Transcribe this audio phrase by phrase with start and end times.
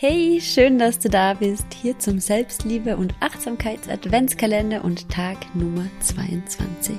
[0.00, 6.94] Hey, schön, dass du da bist, hier zum Selbstliebe und Achtsamkeits-Adventskalender und Tag Nummer 22.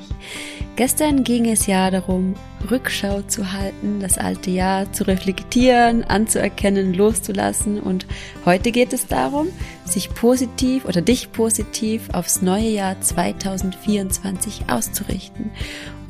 [0.75, 2.33] Gestern ging es ja darum,
[2.69, 8.05] Rückschau zu halten, das alte Jahr zu reflektieren, anzuerkennen, loszulassen und
[8.45, 9.47] heute geht es darum,
[9.85, 15.51] sich positiv oder dich positiv aufs neue Jahr 2024 auszurichten.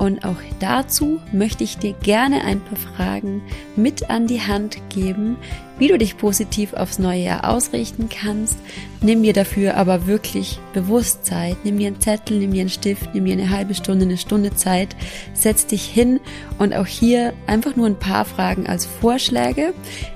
[0.00, 3.42] Und auch dazu möchte ich dir gerne ein paar Fragen
[3.76, 5.36] mit an die Hand geben,
[5.78, 8.56] wie du dich positiv aufs neue Jahr ausrichten kannst.
[9.02, 11.56] Nimm dir dafür aber wirklich bewusst Zeit.
[11.64, 14.54] Nimm dir einen Zettel, nimm dir einen Stift, nimm dir eine halbe Stunde, eine Stunde
[14.54, 14.96] Zeit.
[15.34, 16.20] Setz dich hin
[16.58, 19.72] und auch hier einfach nur ein paar Fragen als Vorschläge.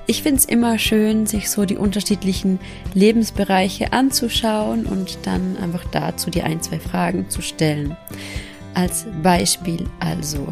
[0.06, 2.58] Ich finde es immer schön, sich so die unterschiedlichen
[2.92, 7.96] Lebensbereiche anzuschauen und dann einfach dazu die ein, zwei Fragen zu stellen.
[8.74, 10.48] Als Beispiel also,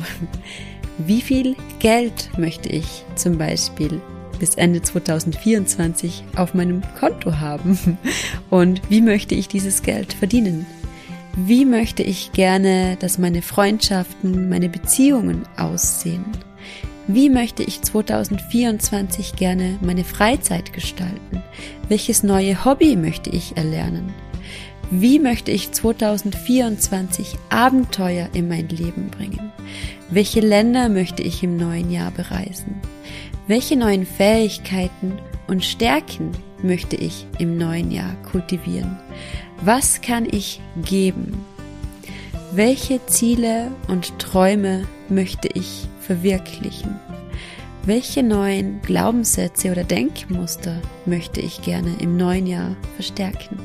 [0.98, 4.00] wie viel Geld möchte ich zum Beispiel
[4.38, 7.78] bis Ende 2024 auf meinem Konto haben?
[8.50, 10.66] Und wie möchte ich dieses Geld verdienen?
[11.34, 16.26] Wie möchte ich gerne, dass meine Freundschaften, meine Beziehungen aussehen?
[17.06, 21.42] Wie möchte ich 2024 gerne meine Freizeit gestalten?
[21.88, 24.12] Welches neue Hobby möchte ich erlernen?
[24.90, 29.52] Wie möchte ich 2024 Abenteuer in mein Leben bringen?
[30.10, 32.74] Welche Länder möchte ich im neuen Jahr bereisen?
[33.46, 38.98] Welche neuen Fähigkeiten und Stärken möchte ich im neuen Jahr kultivieren?
[39.64, 41.44] Was kann ich geben?
[42.50, 46.98] Welche Ziele und Träume möchte ich verwirklichen?
[47.84, 53.56] Welche neuen Glaubenssätze oder Denkmuster möchte ich gerne im neuen Jahr verstärken?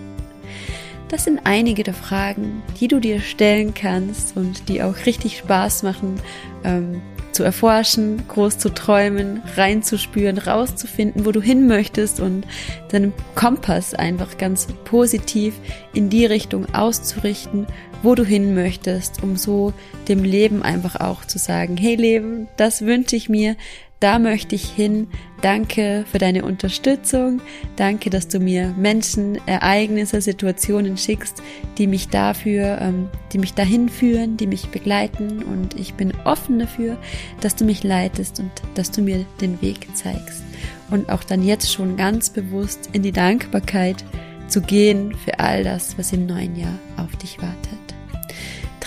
[1.09, 5.81] Das sind einige der Fragen, die du dir stellen kannst und die auch richtig Spaß
[5.81, 6.21] machen,
[6.63, 7.01] ähm,
[7.37, 12.47] zu erforschen, groß zu träumen, reinzuspüren, rauszufinden, wo du hin möchtest und
[12.89, 15.53] deinen Kompass einfach ganz positiv
[15.93, 17.67] in die Richtung auszurichten,
[18.01, 19.71] wo du hin möchtest, um so
[20.07, 23.55] dem Leben einfach auch zu sagen, hey Leben, das wünsche ich mir,
[23.99, 25.07] da möchte ich hin.
[25.41, 27.41] Danke für deine Unterstützung.
[27.75, 31.41] Danke, dass du mir Menschen, Ereignisse, Situationen schickst,
[31.77, 35.43] die mich dafür, ähm, die mich dahin führen, die mich begleiten.
[35.43, 36.97] Und ich bin offen dafür,
[37.41, 40.43] dass du mich leitest und dass du mir den Weg zeigst.
[40.89, 44.03] Und auch dann jetzt schon ganz bewusst in die Dankbarkeit
[44.47, 47.86] zu gehen für all das, was im neuen Jahr auf dich wartet.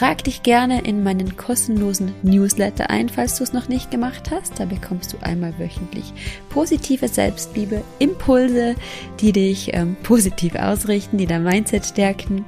[0.01, 4.59] Trag dich gerne in meinen kostenlosen Newsletter ein, falls du es noch nicht gemacht hast.
[4.59, 6.15] Da bekommst du einmal wöchentlich
[6.49, 8.77] positive Selbstliebe, Impulse,
[9.21, 12.47] die dich ähm, positiv ausrichten, die dein Mindset stärken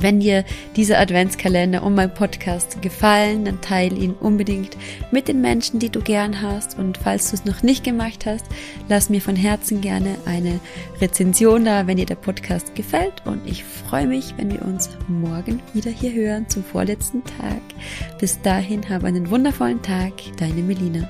[0.00, 0.44] wenn dir
[0.76, 4.76] dieser Adventskalender und mein Podcast gefallen, dann teile ihn unbedingt
[5.10, 6.78] mit den Menschen, die du gern hast.
[6.78, 8.46] Und falls du es noch nicht gemacht hast,
[8.88, 10.60] lass mir von Herzen gerne eine
[11.00, 13.22] Rezension da, wenn dir der Podcast gefällt.
[13.24, 17.60] Und ich freue mich, wenn wir uns morgen wieder hier hören zum vorletzten Tag.
[18.18, 21.08] Bis dahin, habe einen wundervollen Tag, deine Melina.